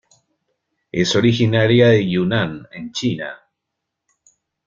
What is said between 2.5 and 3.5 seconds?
en China.